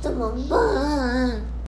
[0.00, 1.40] 怎么办？